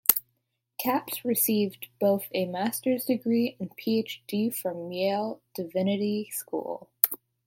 [0.79, 6.89] Capps received both a master's degree and PhD from Yale Divinity School.